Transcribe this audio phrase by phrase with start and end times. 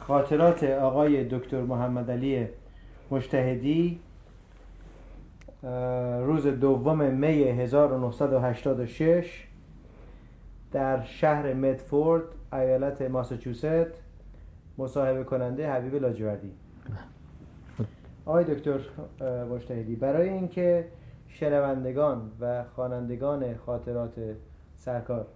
[0.00, 2.48] خاطرات آقای دکتر محمد علی
[3.10, 4.00] مجتهدی
[6.20, 9.46] روز دوم می 1986
[10.72, 12.22] در شهر مدفورد
[12.52, 13.66] ایالت ماساچوست
[14.78, 16.52] مصاحبه کننده حبیب لاجوردی.
[18.26, 18.80] آقای دکتر
[19.50, 20.88] مجتهدی برای اینکه
[21.28, 24.14] شنوندگان و خوانندگان خاطرات
[24.76, 25.26] سرکار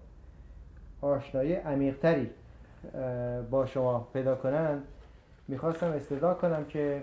[1.06, 2.30] آشنایی عمیقتری
[3.50, 4.82] با شما پیدا کنند
[5.48, 7.02] می‌خواستم استدعا کنم که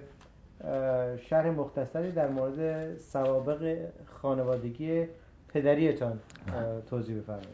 [1.18, 5.06] شرح مختصری در مورد سوابق خانوادگی
[5.54, 6.20] پدریتان
[6.90, 7.48] توضیح بفرمایید.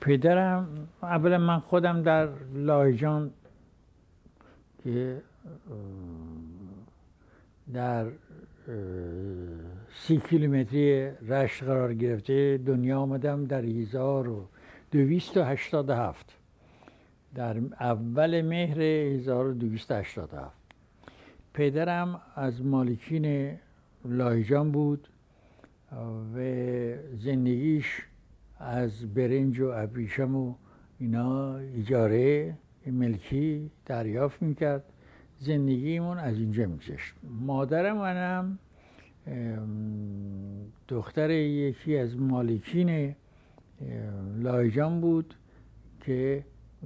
[0.00, 3.30] پدرم اولا من خودم در لایجان
[4.84, 5.22] که
[7.74, 8.06] در
[9.94, 13.62] سی کیلومتری رشت قرار گرفته دنیا آمدم در
[14.94, 16.38] هفت.
[17.34, 20.56] در اول مهر 1287
[21.54, 23.56] پدرم از مالکین
[24.04, 25.08] لایجان بود
[26.34, 26.38] و
[27.14, 28.02] زندگیش
[28.58, 30.54] از برنج و ابریشم و
[30.98, 32.54] اینا اجاره
[32.86, 34.84] ملکی دریافت می‌کرد.
[35.38, 37.14] زندگیمون از اینجا میگذشت.
[37.22, 38.58] مادر منم
[40.88, 43.14] دختر یکی از مالکین
[44.38, 45.34] لایجان بود
[46.00, 46.44] که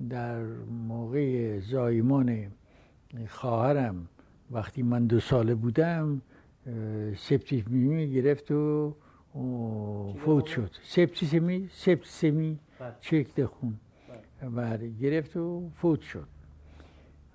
[0.08, 0.42] در
[0.88, 2.52] موقع زایمان
[3.28, 4.08] خواهرم
[4.50, 6.22] وقتی من دو ساله بودم
[7.16, 8.96] سپتیسمی گرفت و
[10.18, 12.94] فوت شد سپتیسمی سپتیسمی بله.
[13.00, 13.76] چک خون
[14.40, 14.50] بله.
[14.50, 16.28] بله گرفت و فوت شد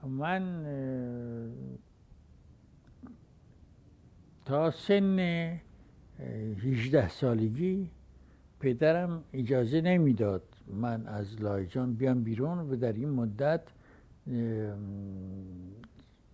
[0.03, 0.65] من
[4.45, 5.19] تا سن
[6.63, 7.89] 18 سالگی
[8.61, 13.61] پدرم اجازه نمی‌داد من از لایجان بیام بیرون و در این مدت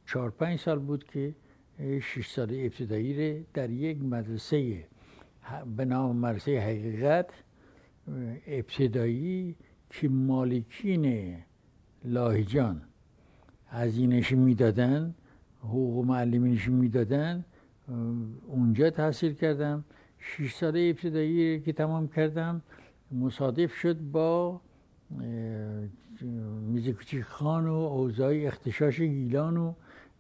[0.06, 1.36] چهار پنج سال بود که
[2.02, 4.84] شش سال ابتدایی در یک مدرسه
[5.78, 7.30] به نام مدرسه حقیقت
[8.48, 9.56] ابتدایی
[9.90, 11.36] که مالکین
[12.06, 12.82] لاهجان
[13.68, 15.16] هزینهش می‌دادن
[15.60, 17.46] حقوق معلمینش می‌دادن
[18.48, 19.86] اونجا تحصیل کردم.
[20.36, 22.62] شش ساله ابتدایی که تمام کردم
[23.12, 24.62] مصادف شد با
[26.62, 29.74] میزکوچی خان و اوضاع اختشاش گیلان و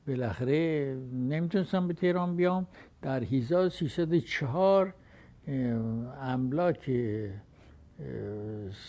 [0.08, 2.68] بالاخره نمی‌تونستم به تهران بیام.
[3.02, 4.94] در 1304
[6.22, 6.92] املاک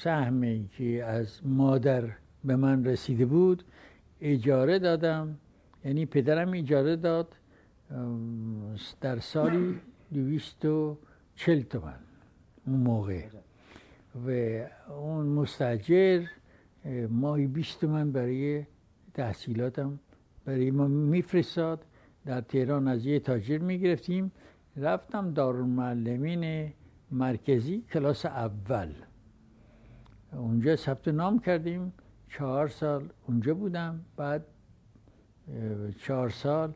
[0.03, 2.05] سهمی که از مادر
[2.45, 3.63] به من رسیده بود
[4.21, 5.39] اجاره دادم.
[5.85, 7.35] یعنی پدرم اجاره داد
[9.01, 9.81] در سالی
[10.15, 10.99] دویست و
[11.39, 11.99] چل تومن
[12.67, 13.23] اون موقع.
[14.27, 14.31] و
[14.93, 16.27] اون مستجر
[17.11, 18.65] ماهی بیست من برای
[19.15, 19.99] تحصیلاتم
[20.45, 21.85] برای ما میفرستاد.
[22.25, 24.33] در تهران از یه تاجر می‌گرفتیم.
[24.77, 26.73] رفتم دارالمعلمین
[27.11, 28.93] مرکزی کلاس اول.
[30.33, 31.93] اونجا ثبت نام کردیم.
[32.29, 34.05] چهار سال اونجا بودم.
[34.17, 34.45] بعد
[36.03, 36.73] چهار سال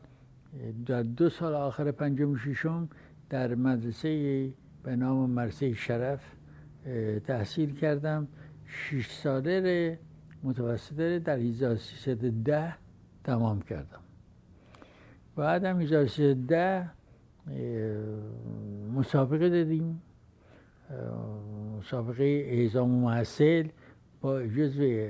[0.85, 2.89] در دو سال آخر پنجم ششم
[3.33, 6.21] در مدرسه به نام مرسه شرف
[7.25, 8.27] تحصیل کردم.
[8.65, 9.99] شش ساله
[10.43, 12.75] متوسطه در 1310
[13.23, 13.99] تمام کردم.
[15.35, 16.89] بعدم 1310
[18.95, 20.01] مسابقه دادیم.
[21.79, 23.67] مسابقه اعزام و محصل.
[24.21, 25.07] با جزو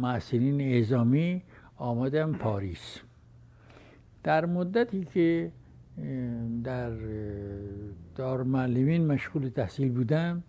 [0.00, 1.42] محصلین اعزامی
[1.76, 2.98] آمدم پاریس.
[4.22, 5.52] در مدتی که
[6.64, 6.92] در
[8.14, 10.42] دار معلمین مشغول تحصیل بودم.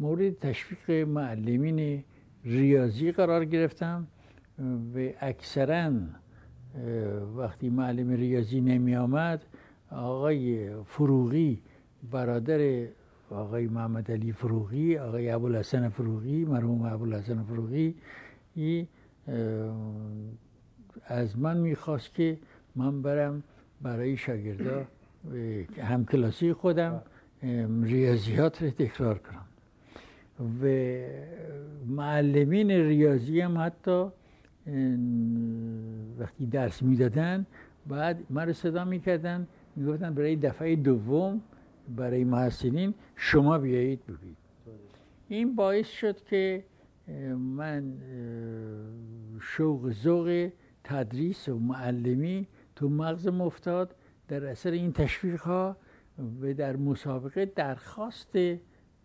[0.00, 2.04] مورد تشویق معلمین
[2.44, 4.06] ریاضی قرار گرفتم.
[4.94, 5.92] و اکثرا
[7.36, 9.44] وقتی معلم ریاضی نمی آمد
[9.90, 11.62] آقای فروغی
[12.10, 12.86] برادر
[13.30, 17.94] آقای محمد علی فروغی آقای ابوالحسن فروغی مرحوم ابوالحسن فروغی
[21.08, 22.38] از من می‌خواست که
[22.76, 23.42] من برم
[23.82, 24.86] برای شاگردا
[25.82, 27.02] همکلاسی خودم
[27.82, 29.44] ریاضیات رو تکرار کنم.
[30.62, 30.66] و
[31.86, 34.08] معلمین ریاضی هم حتی
[36.18, 37.46] وقتی درس می‌دادن
[37.86, 39.46] بعد من رو صدا می‌کردن
[39.76, 41.40] می‌گفتن برای دفعه دوم
[41.96, 44.36] برای محسنین شما بیایید بگید
[45.28, 46.64] این باعث شد که
[47.56, 47.92] من
[49.40, 50.50] شوق ذوق
[50.88, 52.46] تدریس و معلمی
[52.76, 53.94] تو مغزم افتاد
[54.28, 55.76] در اثر این تشویق ها
[56.40, 58.32] و در مسابقه درخواست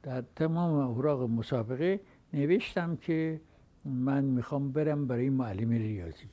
[0.04, 2.00] در تمام اوراق مسابقه
[2.34, 3.42] نوشتم که
[3.86, 6.30] من می‌خوام برم برای معلم ریاضی.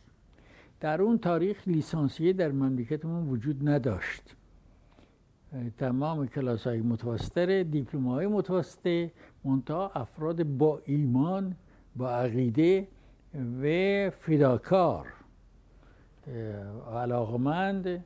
[0.80, 4.36] در اون تاریخ لیسانسیه در مملکتمون وجود نداشت.
[5.78, 9.12] تمام کلاس های متوسطه دیپلم های متوسطه
[9.44, 11.56] منتها افراد با ایمان
[11.96, 12.88] با عقیده
[13.34, 15.06] و فداکار.
[16.92, 18.04] علاقمند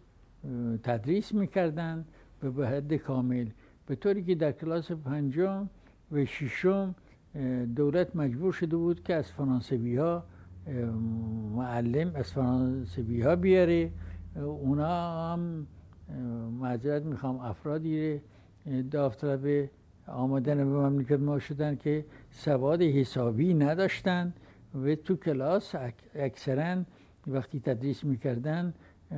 [0.83, 2.05] تدریس می‌کردن
[2.41, 3.47] به حد کامل.
[3.87, 5.69] به طوری که در کلاس پنجم
[6.13, 6.95] و ششم
[7.77, 10.25] دولت مجبور شده بود که از فرانسوی ها
[11.57, 13.91] معلم از فرانسوی ها بیاره
[14.37, 15.67] اونا هم
[16.61, 18.21] معذرت می‌خوام افرادی
[18.91, 19.71] داوطلب
[20.07, 24.35] آمدن به مملکت ما شدن که سواد حسابی نداشتن
[24.85, 25.75] و تو کلاس
[26.15, 26.85] اکثرا
[27.27, 28.75] وقتی تدریس می‌کردن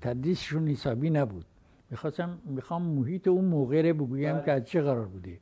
[0.00, 1.44] تدریسشون حسابی نبود.
[1.90, 5.38] می‌خواستم می‌خوام محیط اون موقع رو بگویم که از چه قرار بوده.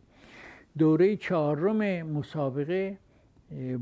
[0.79, 2.99] دوره چهارم مسابقه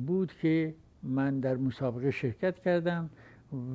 [0.06, 3.10] بود که من در مسابقه شرکت کردم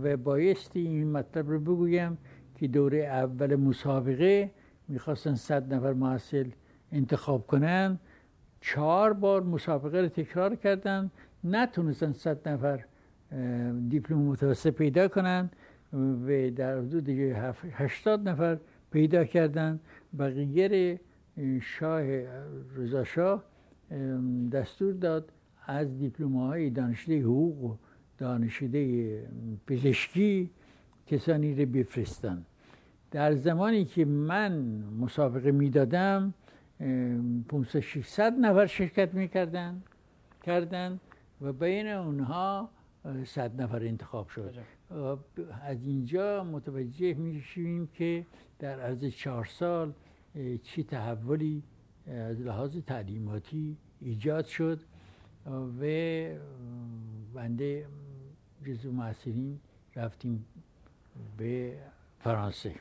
[0.03, 2.17] و بایستی این مطلب رو بگویم
[2.55, 4.51] که دوره اول مسابقه
[4.87, 6.49] می‌خواستن صد نفر محصل
[6.91, 7.99] انتخاب کنن.
[8.61, 11.11] چهار بار مسابقه رو تکرار کردن.
[11.45, 12.85] نتونستن صد نفر
[13.89, 15.49] دیپلم متوسط پیدا کنن
[15.93, 17.09] و در حدود
[17.71, 18.57] هشتاد نفر
[18.91, 19.79] پیدا کردن.
[21.61, 22.03] شاه
[22.75, 23.43] رضا شاه
[24.51, 25.31] دستور داد
[25.65, 27.75] از دیپلمه دانشده حقوق و
[28.17, 29.19] دانشده
[29.67, 30.49] پزشکی
[31.07, 32.45] کسانی رو بفرستن.
[33.11, 36.33] در زمانی که من مسابقه می‌دادم
[37.49, 39.81] 500 600 نفر شرکت می‌کردن
[40.43, 40.99] کردن.
[41.45, 42.69] و بین اونها
[43.25, 44.55] صد نفر انتخاب شد.
[45.61, 48.25] از اینجا متوجه میشیم که
[48.59, 49.93] در عرض چهار سال
[50.63, 51.63] چی تحولی
[52.07, 54.79] از لحاظ تعلیماتی ایجاد شد
[55.79, 55.85] و
[57.33, 57.87] بنده
[58.65, 59.59] جزو محصلین
[59.95, 60.45] رفتیم
[61.37, 61.77] به
[62.19, 62.75] فرانسه.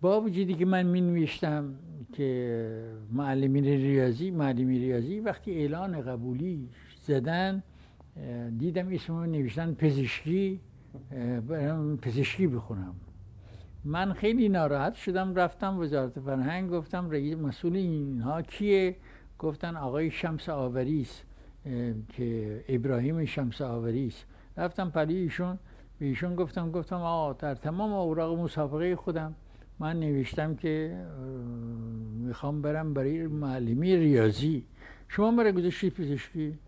[0.00, 1.74] با وجودی که من می نوشتم
[2.12, 6.68] که معلمین ریاضی معلمی ریاضی وقتی اعلان قبولی
[7.02, 7.62] زدن
[8.58, 10.60] دیدم اسم نوشتن پزشکی
[11.48, 12.94] برم پزشکی بخونم.
[13.84, 18.96] من خیلی ناراحت شدم رفتم وزارت فرهنگ گفتم رئیس مسئول اینها کیه؟
[19.38, 21.22] گفتن آقای شمس آوریس
[22.08, 24.24] که ابراهیم شمس آوریس.
[24.56, 25.58] رفتم پلی ایشون
[25.98, 29.34] به ایشون گفتم گفتم آقا در تمام اوراق مسابقه خودم
[29.80, 31.04] من نوشتم که
[32.14, 34.64] می‌خوام برم برای معلمی ریاضی.
[35.08, 36.58] شما برای گذاشتی پزشکی؟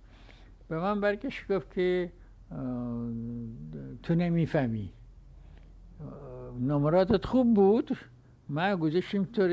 [0.69, 2.13] به من برگشت گفت که
[4.03, 4.93] تو نمی‌فهمی.
[6.61, 7.97] نمراتت خوب بود.
[8.49, 9.49] ما گذاشتیم تو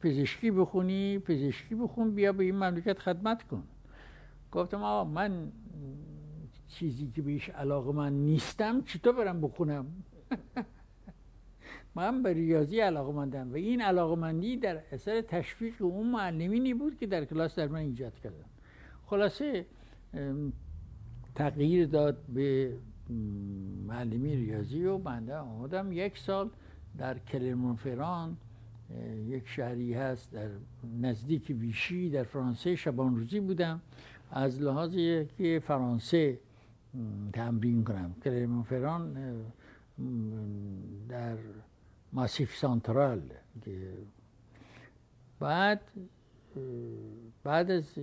[0.00, 3.62] پزشکی بخونی پزشکی بخون بیا به این مملکت خدمت کن.
[4.52, 5.52] گفتم آقا من
[6.68, 9.86] چیزی که بهش علاقه من نیستم چطور برم بخونم؟
[11.94, 16.98] من به ریاضی علاقه مندم و این علاقه مندی در اثر تشویق اون معلمینی بود
[16.98, 18.44] که در کلاس در من ایجاد کردن.
[19.06, 19.66] خلاصه
[21.34, 22.76] تغییر داد به
[23.86, 26.50] معلمی ریاضی و بنده آمدم یک سال
[26.98, 28.36] در کلرمونفران
[29.26, 30.48] یک شهری هست در
[31.00, 33.80] نزدیک ویشی در فرانسه شبان روزی بودم.
[34.30, 34.96] از لحاظ
[35.38, 36.38] که فرانسه
[37.32, 38.14] تمرین کنم.
[38.24, 39.16] کلرمونفران
[42.14, 43.22] ماسیف سانترال
[45.40, 45.80] بعد
[47.44, 47.98] بعد از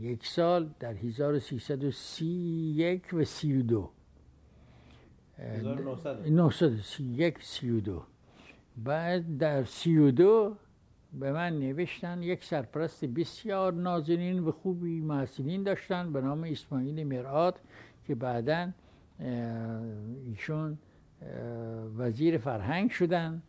[0.00, 3.90] یک سال در 1331 و 32
[5.38, 8.02] 1931 32
[8.76, 10.56] بعد در 32
[11.12, 17.54] به من نوشتن یک سرپرست بسیار نازنین و خوبی محسنین داشتن به نام اسماعیل مرآت
[18.06, 18.70] که بعدا
[20.26, 20.78] ایشون
[21.96, 23.42] وزیر فرهنگ شدن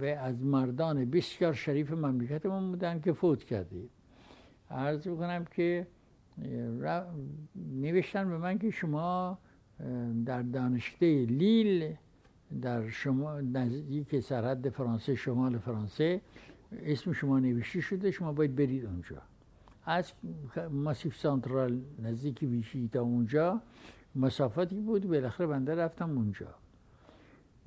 [0.00, 3.90] و از مردان بسیار شریف مملکتمون بودن که فوت کردید.
[4.70, 5.86] عرض بکنم که
[7.56, 9.38] نوشتن به من که شما
[10.26, 11.94] در دانشکده لیل
[12.62, 16.20] در شما نزدیک سرحد فرانسه شمال فرانسه
[16.82, 19.22] اسم شما نوشته شده شما باید برید اونجا.
[19.84, 20.12] از
[20.70, 23.62] ماسیف سانترال نزدیک ویشی تا اونجا
[24.14, 26.54] مسافتی بود بالاخره بنده رفتم اونجا.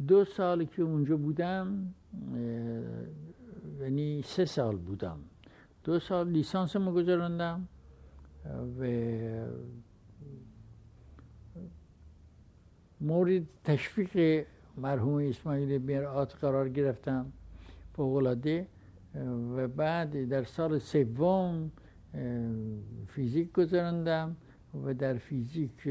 [0.08, 1.94] دو سال که اونجا بودم
[3.82, 5.20] یعنی سه سال بودم.
[5.84, 7.68] دو سال لیسانس ما گذراندم
[8.80, 8.86] و
[13.02, 14.46] مورد تشویق
[14.78, 17.32] مرحوم اسماعیل مرآت قرار گرفتم
[17.94, 18.68] فوقلاده
[19.56, 21.72] و بعد در سال سوم
[23.08, 24.36] فیزیک گذراندم
[24.86, 25.84] و در فیزیک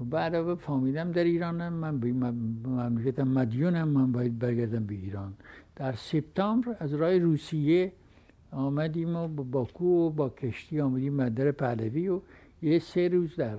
[0.00, 1.72] و بعد فامیلم در ایرانم.
[1.72, 3.88] من به مملکتم مدیونم.
[3.88, 5.32] من باید برگردم به ایران.
[5.76, 7.92] در سپتامبر از راه روسیه
[8.50, 12.20] آمدیم و با باکو و با کشتی آمدیم مدر پهلوی و
[12.62, 13.56] یه سه روز در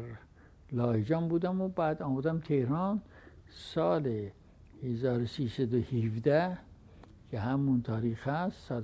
[0.72, 3.02] لایجان بودم و بعد آمدم تهران.
[3.50, 4.30] سال
[4.84, 6.58] 1317
[7.32, 8.84] که همون تاریخ هست سال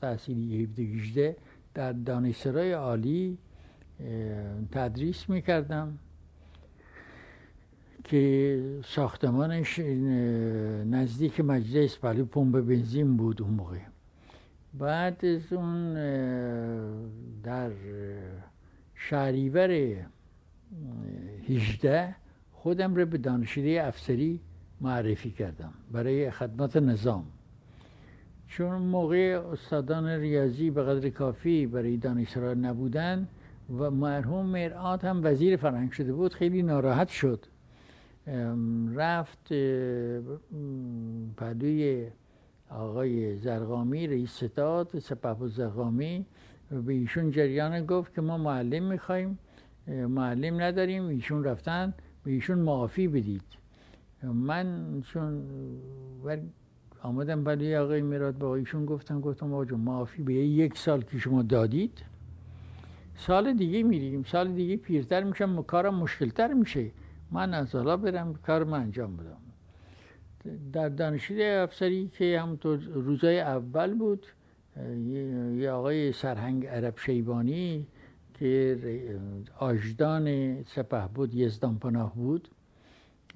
[0.00, 1.36] تحصیلی 17
[1.74, 3.38] در دانشسرای عالی
[4.72, 5.98] تدریس می‌کردم
[8.04, 9.78] که ساختمانش
[10.90, 13.78] نزدیک مجلس ولی پمپ بنزین بود اون موقع.
[14.74, 15.94] بعد از اون
[17.42, 17.70] در
[18.96, 19.96] شهریور
[21.48, 22.14] 18
[22.52, 24.40] خودم رو به دانشکده افسری
[24.80, 27.24] معرفی کردم برای خدمات نظام.
[28.48, 33.28] چون موقع استادان ریاضی به قدر کافی برای دانشجوها نبودن
[33.78, 37.46] و مرحوم مرآت هم وزیر فرهنگ شده بود خیلی ناراحت شد.
[38.94, 39.52] رفت
[41.36, 42.06] پدوی
[42.70, 46.26] آقای زرقامی رئیس ستاد سپه زرقامی
[46.70, 49.38] به ایشون جریان گفت که ما معلم می‌خوایم
[49.88, 51.94] معلم نداریم ایشون رفتن
[52.24, 53.42] به ایشون معافی بدید.
[54.22, 55.42] من چون
[57.02, 61.42] آمدم برای آقای میراد با ایشون گفتم گفتم آقا معافی به یک سال که شما
[61.42, 62.04] دادید
[63.16, 66.90] سال دیگه میریم سال دیگه پیرتر میشم کارم مشکلتر میشه.
[67.30, 69.36] من از حالا برم من انجام بدم.
[70.72, 74.26] در دانشگاه افسری که همونطور روزای اول بود
[75.56, 77.86] یه آقای سرهنگ عرب شیبانی
[78.34, 78.78] که
[79.58, 82.48] آجدان سپه بود یزدان پناه بود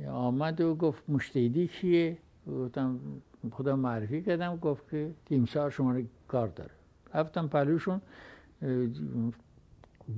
[0.09, 3.01] آمد و گفت مشتیدی کیه؟ گفتم
[3.51, 6.71] خدا معرفی کردم گفت که تیمسار شما رو کار داره.
[7.15, 8.01] رفتم پلوشون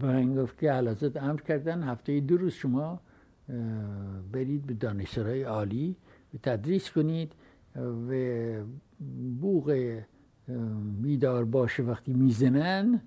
[0.00, 3.00] من گفت که علازت امر کردن هفته دو روز شما
[4.32, 5.96] برید به دانشسرای عالی
[6.42, 7.32] تدریس کنید
[8.08, 8.12] و
[9.40, 9.98] بوغ
[11.02, 13.00] میدار باشه وقتی می‌زنن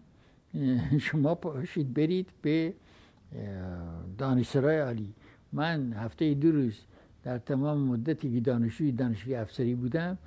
[0.99, 2.73] شما پاشید برید به
[4.17, 5.13] دانشسرای عالی.
[5.53, 6.79] من هفته دو روز
[7.23, 10.17] در تمام مدتی که دانشجوی دانشگاه افسری بودم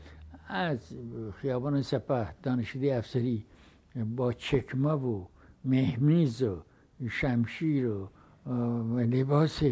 [0.49, 0.79] از
[1.35, 3.45] خیابان سپه دانشگاه افسری
[4.17, 5.25] با چکمه و
[5.65, 6.63] مهمیز و
[7.11, 8.09] شمشیر و
[8.99, 9.63] لباس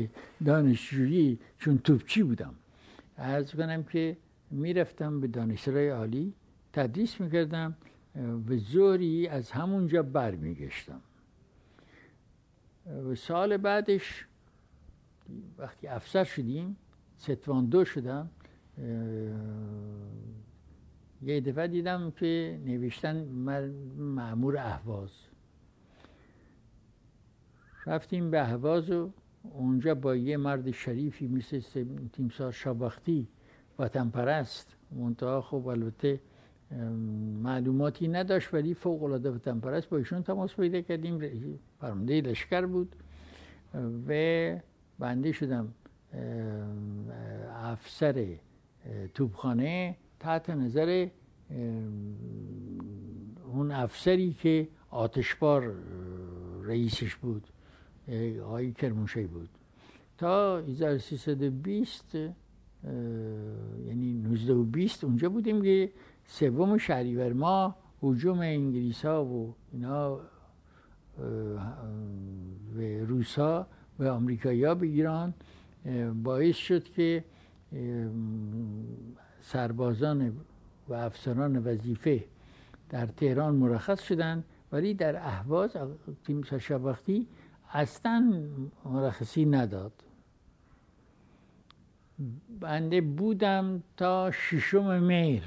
[0.45, 2.55] دانشجویی چون توپچی بودم.
[3.17, 4.17] از کنم که
[4.51, 6.35] می‌رفتم به دانشگاه عالی.
[6.77, 7.77] تدریس می‌کردم
[8.49, 11.01] و زوری از همونجا برمیگشتم.
[12.87, 14.27] و سال بعدش
[15.59, 16.77] وقتی افسر شدیم
[17.17, 18.31] ستوان دو شدم
[21.23, 23.25] یه دفعه دیدم که نوشتن
[23.99, 25.11] معمور اهواز.
[27.87, 29.11] رفتیم به اهواز و
[29.43, 31.61] اونجا با یه مرد شریفی مثل
[32.13, 33.29] تیمسار شابختی
[33.79, 36.21] وطن پرست منتها خب البته
[37.43, 41.21] معلوماتی نداشت ولی فوق العاده وطن پرست با ایشون تماس پیدا کردیم.
[41.81, 42.97] فرمانده لشکر بود.
[44.09, 44.11] و
[44.99, 45.75] بنده شدم
[47.55, 48.27] افسر
[49.15, 51.09] توبخانه تحت نظر
[53.53, 55.75] اون افسری که آتشبار
[56.63, 57.47] رئیسش بود
[58.45, 59.49] آقای کرموشی بود.
[60.19, 62.15] تا 1320
[63.87, 65.91] یعنی 1920 اونجا بودیم که
[66.27, 70.21] سوم شهریور ما حجوم انگلیس ها و اینا
[72.77, 73.67] و روس ها
[73.99, 75.35] و آمریکایی ها به ایران
[76.23, 77.25] باعث شد که
[79.41, 80.37] سربازان
[80.89, 82.25] و افسران وظیفه
[82.89, 85.77] در تهران مرخص شدند ولی در اهواز
[86.27, 87.27] تیم وقتی
[87.73, 88.43] اصلا
[88.85, 89.93] مرخصی نداد.
[92.61, 95.43] بنده بودم تا ششم میر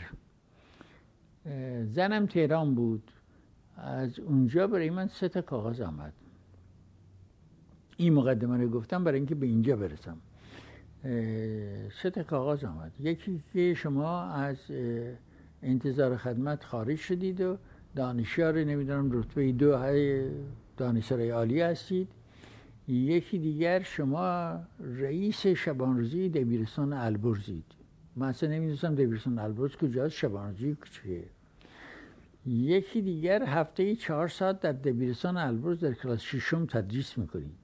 [1.93, 3.11] زنم تهران بود.
[3.77, 6.13] از اونجا برای من سه تا کاغذ آمد.
[7.97, 10.17] این مقدمه رو گفتم برای اینکه به اینجا برسم.
[12.01, 12.91] سه تا کاغذ آمد.
[12.99, 14.57] یکی که شما از
[15.63, 17.57] انتظار خدمت خارج شدید و
[17.95, 19.77] دانشیار نمی‌دونم رتبه دو
[20.77, 22.07] دانشسرای عالی هستید.
[22.87, 27.78] یکی دیگر شما رئیس شبانروزی دبیرستان البرزید.
[28.19, 31.23] من اصلا نمی‌دونستم دبیرستان البرز کجاست شبانروزی چیه
[32.45, 37.59] یکی دیگر هفته چهار ساعت در دبیرستان البرز در کلاس ششم تدریس می‌کنید.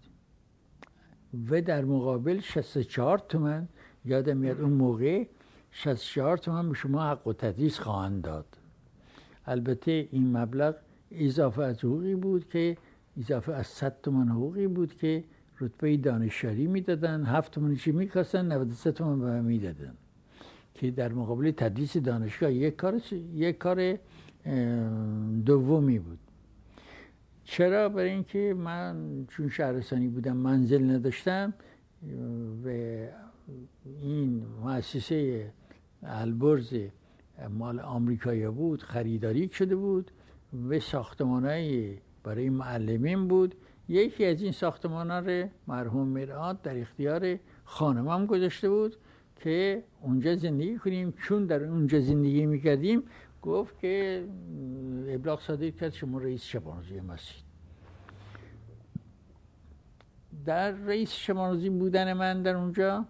[1.50, 3.68] و در مقابل 64 تومن
[4.06, 5.26] یادم میاد اون موقع
[5.72, 8.46] 64 تومن به شما حق و تدریس خواهند داد.
[9.46, 10.76] البته این مبلغ
[11.12, 12.78] اضافه از حقوقی بود که
[13.18, 15.24] اضافه از 100 تومن حقوقی بود که
[15.60, 17.24] رتبه دانشیاری می‌دادن.
[17.24, 19.94] هفت تومنشی میکاستن 93 تومن به من می‌دادن.
[20.76, 23.02] که در مقابل تدریس دانشگاه یک کار
[23.34, 23.98] یک کار
[25.46, 26.20] دومی بود.
[27.44, 31.54] چرا؟ برای اینکه من چون شهرستانی بودم منزل نداشتم
[32.66, 32.70] و
[34.02, 35.52] این مؤسسه
[36.04, 36.74] البرز
[37.50, 40.12] مال آمریکایی بود خریداری شده بود
[40.70, 43.56] و ساختمانهای برای معلمین بود.
[43.90, 48.96] یکی از این ساختمان رو مرحوم مرآت در اختیار خانمم گذاشته بود.
[49.36, 53.04] که اونجا زندگی کنیم چون در اونجا زندگی می‌کردیم
[53.42, 54.26] گفت که
[55.08, 57.46] ابلاغ صادر کرد شما رئیس شبانروزی مسجد
[60.46, 63.06] در رئیس شبانروزی بودن من در اونجا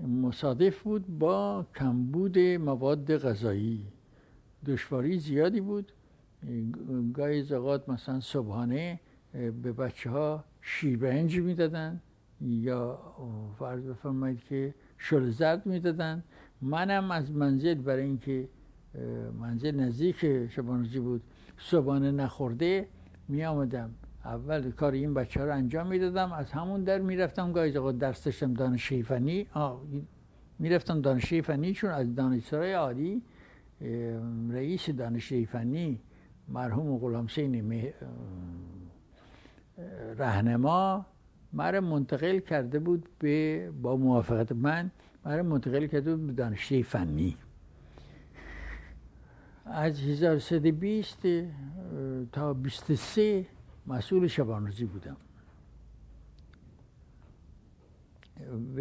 [0.00, 3.86] مصادف بود با کمبود مواد غذایی
[4.66, 5.92] دشواری زیادی بود.
[7.14, 9.00] گاهی زغاد مثلا صبحانه
[9.32, 12.00] به بچه ها شیربنج می‌دادن
[12.40, 12.98] یا
[13.58, 16.24] فرض بفرمایید که شل زرد می‌دادن.
[16.62, 18.48] منم از منزل برای اینکه
[19.40, 21.22] منزل نزدیک شبانروزی بود
[21.58, 22.88] صبحانه نخورده
[23.28, 23.90] می آمدم
[24.24, 26.32] اول کار این بچه رو انجام می‌دادم.
[26.32, 27.52] از همون در می‌رفتم.
[27.52, 29.46] گاهی اوقات درس داشتم دانشگاه فنی
[30.58, 33.22] می‌رفتم دانشگاه فنی چون از دانشگاه عالی
[34.50, 36.00] رئیس دانشگاه فنی
[36.48, 37.92] مرحوم غلام حسین
[40.18, 41.06] رهنما
[41.52, 44.90] مرا منتقل کرده بود به با موافقت من
[45.24, 47.36] مرا منتقل کرده بود به دانشگاه فنی.
[49.64, 51.18] از 1320
[52.32, 53.46] تا 23
[53.86, 55.16] مسئول شبانروزی بودم.
[58.76, 58.80] و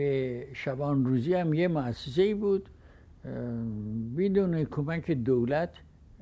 [0.54, 2.70] شبان روزی هم یه مؤسسه بود.
[4.18, 5.74] بدون کمک دولت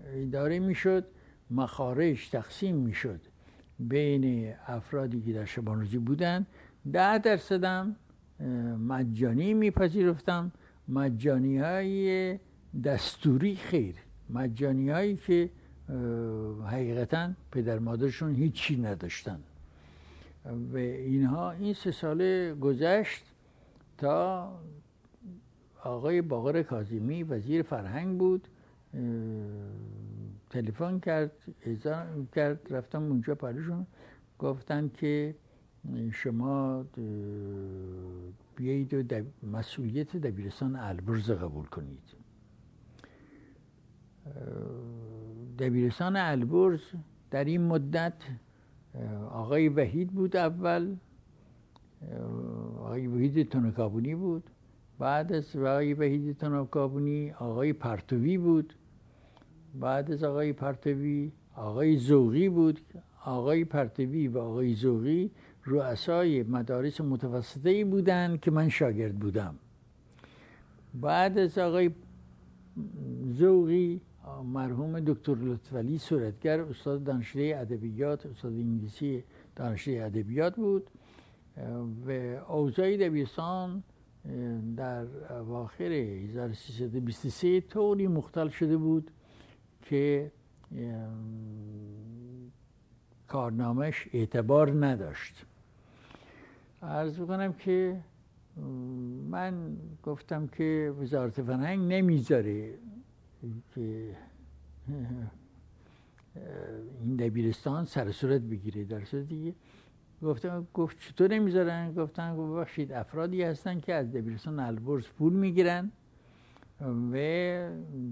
[0.06, 1.08] اداره می‌شد
[1.52, 3.22] مخارج تقسیم می‌شد.
[3.80, 6.46] بین افرادی که در شبان روزی بودن
[6.94, 7.96] ده درصدم
[8.80, 10.52] مجانی میپذیرفتم.
[10.88, 12.40] مجانی های
[12.84, 13.96] دستوری خیر.
[14.30, 15.50] مجانی هایی که
[16.66, 19.40] حقیقتا پدر مادرشون هیچی نداشتن.
[20.74, 23.24] و اینها این سه ساله گذشت
[23.98, 24.52] تا
[25.84, 28.48] آقای باقر کازیمی وزیر فرهنگ بود.
[30.50, 31.32] تلفن کرد
[31.62, 33.88] اعزام کرد رفتم اونجا پرشون
[34.40, 35.36] گفتن که
[36.12, 36.86] شما
[38.56, 42.16] بیایید و مسئولیت دبیرستان البرز قبول کنید.
[45.60, 46.82] دبیرستان البرز
[47.32, 48.14] در این مدت
[49.30, 50.96] آقای وحید بود اول
[52.78, 54.50] آقای وحید تنکابونی بود.
[55.00, 58.74] بعد از آقای وحید تنکابونی آقای پرتوی بود.
[59.80, 62.80] بعد از آقای پرتوی آقای زوغی بود.
[63.26, 65.32] آقای پرتوی و آقای زوغی
[65.66, 69.56] رؤسای مدارس متوسطه ای بودند که من شاگرد بودم.
[70.94, 71.92] بعد از آقای
[73.26, 74.02] زوغی
[74.54, 79.24] مرحوم دکتر لطفعلی صورتگر استاد دانشگاه ادبیات استاد انگلیسی
[79.56, 80.90] دانشگاه ادبیات بود.
[82.08, 82.12] و
[82.52, 83.84] اوضاع دبیرستان
[84.78, 89.12] در اواخر 1323 طوری مختل شده بود.
[89.86, 90.32] که
[93.28, 95.46] کارنامش اعتبار نداشت.
[96.82, 98.02] عرض بکنم که
[99.30, 102.74] من گفتم که وزارت فرهنگ نمی‌ذاره
[103.76, 104.16] که
[107.02, 108.84] این دبیرستان سر صورت بگیره.
[108.84, 109.56] در صورت دیگه
[110.24, 115.92] گفتم گفت چطور نمی‌ذارن؟ گفتن ببخشید افرادی هستن که از دبیرستان البرز پول می‌گیرن.
[116.82, 117.14] و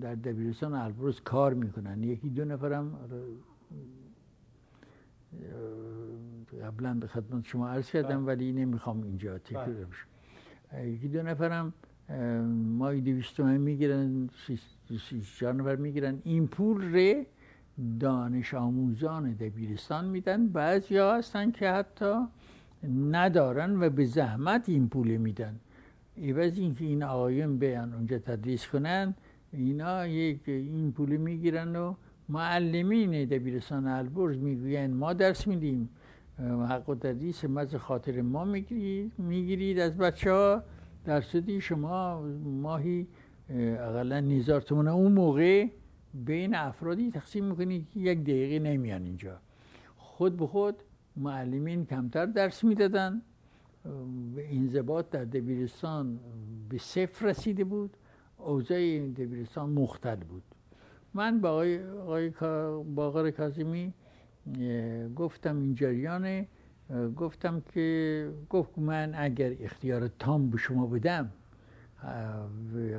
[0.02, 2.04] در دبیرستان البرز کار می‌کنن.
[2.04, 3.00] یکی دو نفرم
[6.64, 8.36] قبلا به خدمت شما عرض کردم بله.
[8.36, 9.86] ولی نمی‌خوام اینجا تکرار بله.
[9.86, 10.06] بشه
[10.90, 11.74] یکی دو نفرم
[12.78, 14.30] مای دویست تومن می‌گیرن
[15.40, 16.20] چهار نفر می‌گیرن.
[16.24, 17.26] این پول ره
[18.00, 20.48] دانش آموزان دبیرستان میدن.
[20.48, 22.14] بعضی ها هستن که حتی
[23.12, 25.60] ندارن و به زحمت این پول میدن.
[26.16, 29.14] ایوز اینکه این آقایون بیان اونجا تدریس کنن
[29.52, 31.96] اینا یک این پول می‌گیرن و
[32.30, 35.90] معلمین دبیرستان البرز می‌گوین ما درس میدیم.
[36.70, 38.46] حق و تدریس مز خاطر ما
[39.18, 40.64] می‌گیرید از بچه ها
[41.06, 43.08] درصدی شما ماهی
[43.50, 45.68] اقلا نیزار اون موقع
[46.14, 49.38] بین افرادی تقسیم می‌کنید که یک دقیقه نمیان اینجا.
[49.98, 50.76] خود به خود
[51.16, 53.22] معلمین کمتر درس می‌دادن.
[54.38, 56.20] انضباط در دبیرستان
[56.70, 57.98] به صفر رسیده بود.
[58.38, 60.44] اوضاع دبیرستان مختل بود.
[61.14, 62.30] من با آقای, آقای
[62.96, 63.94] باقر کازمی
[65.16, 66.48] گفتم این جریانه.
[67.16, 71.30] گفتم که گفت من اگر اختیار تام به شما بدم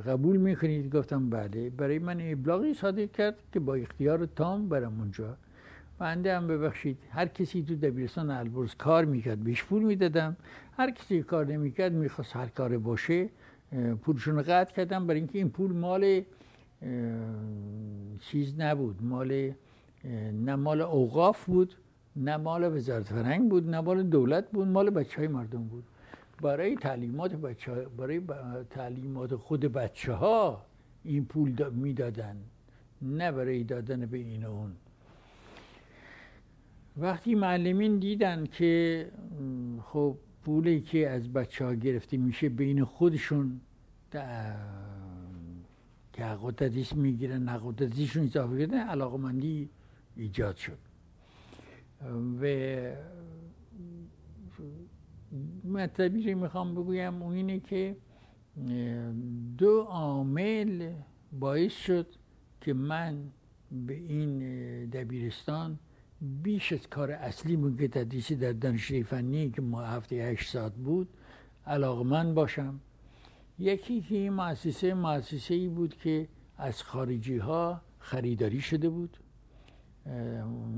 [0.05, 1.69] قبول می‌کنید؟ گفتم بله.
[1.69, 5.37] برای من ابلاغی صادر کرد که با اختیار تام برم اونجا.
[5.99, 6.97] بنده هم ببخشید.
[7.09, 10.37] هر کسی تو دبیرستان البرز کار می‌کرد بهش پول می‌دادم.
[10.77, 13.29] هر کسی کار نمی‌کرد می‌خواست هر کار باشه
[14.01, 15.07] پولشون قطع کردم.
[15.07, 16.21] برای اینکه این پول مال
[18.19, 19.03] چیز نبود.
[19.03, 19.51] مال
[20.33, 21.75] نه مال اوقاف بود
[22.15, 25.83] نه مال وزارت فرهنگ بود نه مال دولت بود مال بچه های مردم بود.
[26.41, 28.21] برای تعلیمات بچه ها، برای
[28.69, 30.65] تعلیمات خود بچه ها
[31.03, 32.35] این پول می‌دادن
[33.01, 34.71] نه برای دادن به این اون.
[36.97, 39.11] وقتی معلمین دیدن که
[39.83, 43.61] خب پولی که از بچه ها گرفته میشه بین خودشون
[46.13, 49.69] که حق و تدریس می‌گیرن حق و تدریسشون اضافه کردن علاقه مندی
[50.15, 50.77] ایجاد شد.
[52.41, 52.45] و
[55.63, 57.95] مطلبی رو می‌خوام بگویم اون اینه که
[59.57, 60.93] دو عامل
[61.39, 62.07] باعث شد
[62.61, 63.17] که من
[63.71, 64.39] به این
[64.85, 65.79] دبیرستان
[66.43, 71.09] بیش از کار اصلی که تدریسی در دانشگاه فنی که ما هفته هشت ساعت بود
[71.65, 72.79] علاقه من باشم.
[73.59, 79.17] یکی که این مؤسسه مؤسسه ای بود که از خارجی ها خریداری شده بود.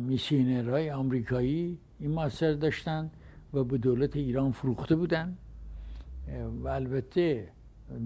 [0.08, 3.12] میسیونرهای آمریکایی این مؤسسه داشتن
[3.54, 5.38] و به دولت ایران فروخته بودن.
[6.64, 7.52] و البته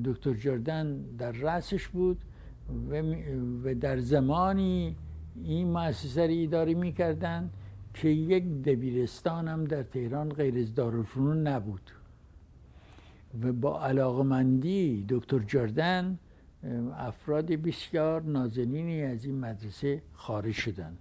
[0.06, 2.18] دکتر جردن در رأسش بود
[3.64, 4.96] و در زمانی
[5.44, 7.50] این مؤسسه رو اداره می‌کردن
[7.94, 11.92] که یک دبیرستان هم در تهران غیر از دارالفنون نبود.
[13.44, 16.20] و با علاقمندی دکتر جردن
[16.98, 20.98] افراد بسیار نازنینی از این مدرسه خارج شدن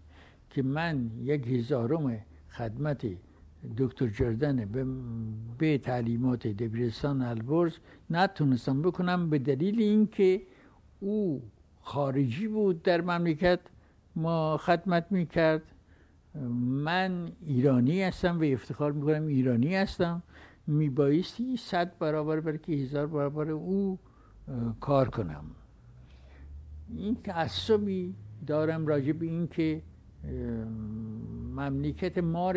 [0.50, 3.06] که من یک هزارم خدمت
[3.76, 4.86] دکتر جردن به,
[5.58, 7.76] به تعلیمات دبیرستان البرز
[8.10, 10.42] نتونستم بکنم به دلیل اینکه
[11.00, 11.42] او
[11.80, 13.60] خارجی بود در مملکت
[14.20, 15.62] ما خدمت می‌کرد.
[16.85, 20.22] من ایرانی هستم و افتخار می‌کنم ایرانی هستم.
[20.66, 23.98] میبایستی صد برابر برای که هزار برابر او
[24.80, 25.44] کار کنم.
[26.96, 28.14] این تعصبی
[28.46, 29.83] دارم راجع به این که
[31.56, 32.52] مملکت ما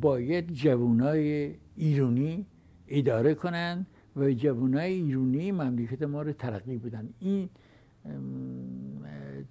[0.00, 2.46] باید جوانای ایرانی
[2.88, 7.08] اداره کنند و جوانای ایرانی مملکت ما رو ترقی بدن.
[7.20, 7.48] این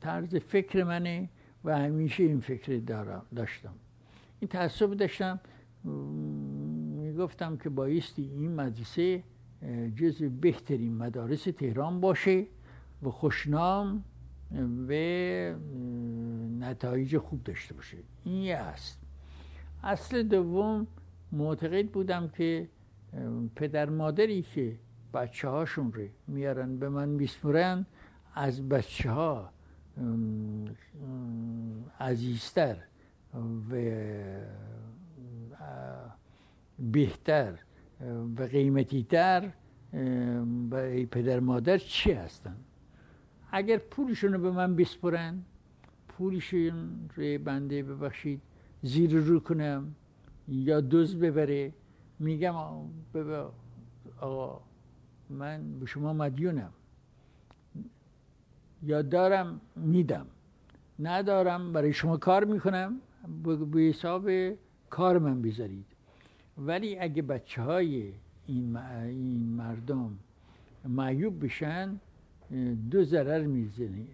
[0.01, 1.29] طرز فکر منه
[1.63, 3.73] و همیشه این فکر دارم داشتم.
[4.39, 5.39] این تعصب داشتم.
[7.03, 9.23] می‌گفتم که بایستی این مدرسه
[9.95, 12.45] جز بهترین مدارس تهران باشه
[13.03, 14.03] و خوشنام
[14.89, 14.93] و
[16.59, 17.97] نتایج خوب داشته باشه.
[18.23, 19.01] این یه است
[19.83, 20.87] اصل دوم
[21.31, 22.69] معتقد بودم که
[23.55, 24.79] پدر مادری که
[25.13, 27.85] بچه هاشون رو میارن به من میسپرن
[28.33, 29.49] از بچه ها
[31.99, 32.77] عزیزتر
[33.71, 33.75] و
[36.79, 37.53] بهتر
[38.37, 39.51] و قیمتیتر
[40.69, 42.55] برای پدر مادر چی هستن؟
[43.51, 45.43] اگر پولشون رو به من بسپرن
[46.07, 48.41] پولشون رو بنده ببخشید
[48.83, 49.95] زیر رو کنم
[50.47, 51.73] یا دوز ببره
[52.19, 52.55] میگم
[54.19, 54.61] آقا
[55.29, 56.73] من به شما مدیونم.
[58.85, 60.25] یا دارم میدم.
[60.99, 63.01] ندارم برای شما کار می‌کنم.
[63.71, 64.29] به حساب
[64.89, 65.85] کار من بذارید.
[66.57, 68.11] ولی اگه بچه های
[68.47, 70.19] این, این مردم
[70.87, 71.99] معیوب بشن
[72.91, 74.05] دو ضرر می‌زنه.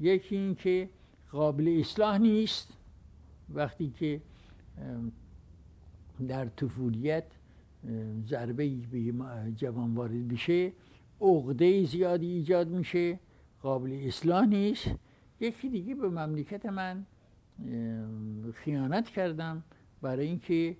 [0.00, 0.88] یکی این که
[1.32, 2.72] قابل اصلاح نیست.
[3.54, 4.20] وقتی که
[6.28, 7.24] در طفولیت
[8.26, 9.12] ضربه به
[9.56, 10.72] جوان وارد بشه
[11.20, 13.18] عقده زیادی ایجاد میشه.
[13.64, 14.90] قابل اصلاح نیست.
[15.40, 17.06] یکی دیگه به مملکت من
[18.54, 19.64] خیانت کردم
[20.02, 20.76] برای اینکه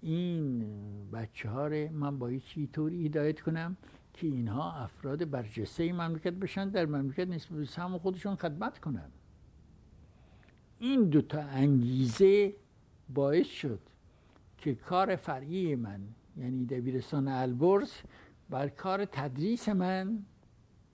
[0.00, 0.64] این
[1.12, 2.42] بچه ها رو من باید
[2.72, 3.76] طوری هدایت کنم
[4.14, 9.10] که اینها افراد برجسته مملکت بشن در مملکت نسبت به سهم خودشون خدمت کنن.
[10.78, 12.54] این دوتا انگیزه
[13.14, 13.80] باعث شد
[14.58, 16.00] که کار فرعی من
[16.36, 17.92] یعنی دبیرستان البرز
[18.50, 20.18] بر کار تدریس من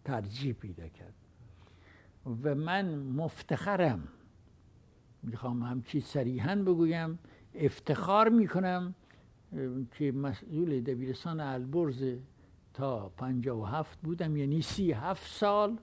[0.05, 1.15] ترجیح پیدا کرد.
[2.43, 4.09] و من مفتخرم.
[5.23, 7.19] می‌خوام همچی صریحا بگویم
[7.55, 8.95] افتخار می‌کنم
[9.91, 12.05] که مسئول دبیرستان البرز
[12.75, 15.79] تا پنجا و هفت بودم یعنی سی هفت سال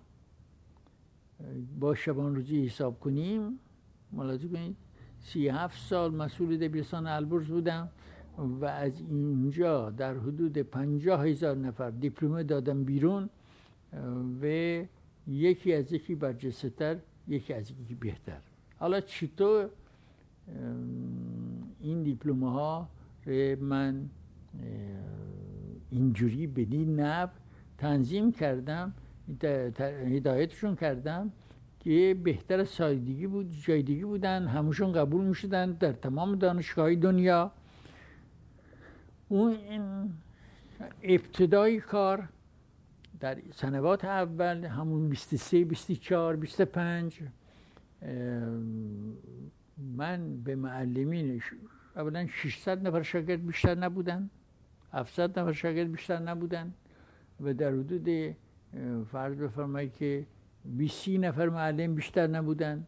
[1.80, 3.60] با شبان روزی حساب کنیم.
[4.12, 4.78] ملاحظه کنید
[5.20, 7.90] سی هفت سال مسئول دبیرستان البرز بودم
[8.38, 13.30] و از اینجا در حدود پنجاه هزار نفر دیپلمه دادم بیرون.
[14.42, 14.46] و
[15.28, 18.42] یکی از یکی برجسته تر یکی از یکی بهتر
[18.80, 19.70] حالا چطور
[21.80, 22.90] این دیپلمه ها
[23.60, 24.10] من
[25.90, 27.32] اینجوری بدین نب
[27.78, 28.94] تنظیم کردم
[30.06, 31.32] هدایتشون کردم
[31.80, 37.52] که بهتر از سایدگی بود جای دیگه بودن همشون قبول می‌شدن در تمام دانشگاه دنیا
[39.30, 39.58] اون
[41.04, 42.30] ابتدای کار
[43.22, 47.20] در سنوات اول همون 23 24 25
[49.98, 51.42] من به معلمین
[51.96, 54.30] اولا 600 نفر شاگرد بیشتر نبودن
[54.94, 56.74] 700 نفر شاگرد بیشتر نبودن
[57.42, 58.36] و در حدود
[59.12, 60.26] فرض بفرمایید که
[60.66, 62.88] 20 نفر معلم بیشتر نبودن.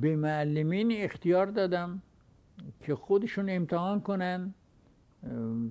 [0.00, 2.02] به معلمین اختیار دادم
[2.80, 4.54] که خودشون امتحان کنن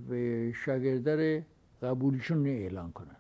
[0.09, 0.13] و
[0.51, 1.41] شاگردر
[1.81, 3.18] قبولشون اعلان کنن.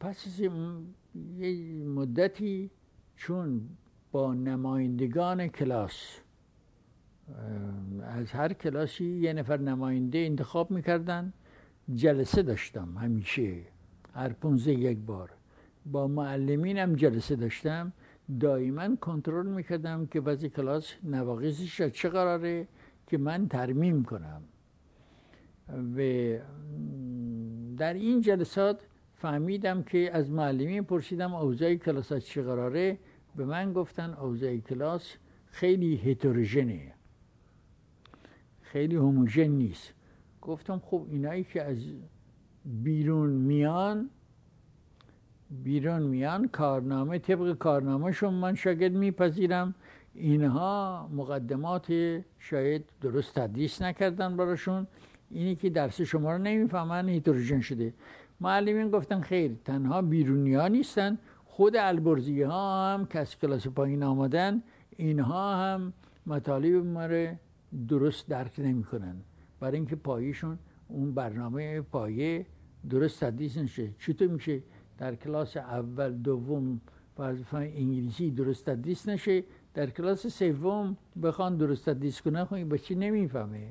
[0.00, 2.70] پس از یه مدتی
[3.16, 3.68] چون
[4.12, 6.20] با نمایندگان کلاس
[8.02, 11.32] از هر کلاسی یه نفر نماینده انتخاب می‌کردن.
[11.94, 13.56] جلسه داشتم همیشه
[14.14, 15.30] هر پونزه یک بار.
[15.86, 17.92] با معلمینم جلسه داشتم.
[18.40, 22.68] دائما کنترل می‌کردم که بعضی کلاس نواقصش چه قراره
[23.06, 24.42] که من ترمیم کنم.
[25.96, 25.98] و
[27.76, 28.80] در این جلسات
[29.24, 32.98] فهمیدم که از معلمین پرسیدم اوضاع کلاس چه قراره؟
[33.36, 36.92] به من گفتن اوضاع کلاس خیلی هتروژنه.
[38.60, 39.94] خیلی هموژن نیست.
[40.42, 41.78] گفتم خب اینایی که از
[42.64, 44.10] بیرون میان
[45.50, 49.74] بیرون میان کارنامه طبق کارنامهشون من شاگرد میپذیرم.
[50.14, 51.86] اینها مقدمات
[52.38, 54.86] شاید درست تدریس نکردن براشون.
[55.30, 57.94] اینی که درس شما رو نمی‌فهمن هیتروژن شده.
[58.40, 61.18] معلمین گفتن خیر تنها بیرونی ها نیستن.
[61.44, 64.62] خود البرزی ها هم که از کلاس پایین آمدن
[64.96, 65.92] اینها هم
[66.26, 67.34] مطالب ما رو
[67.88, 69.16] درست درک نمی‌کنن.
[69.60, 72.46] برای اینکه پایشون اون برنامه پایه
[72.90, 73.90] درست تدریس نشه.
[73.98, 74.62] چطور میشه؟
[74.98, 76.80] در کلاس اول دوم
[77.16, 79.44] فرض انگلیسی درست تدریس نشه.
[79.74, 83.70] در کلاس سوم بخوان درست تدریس کنن خب بچه نمی‌فهمه.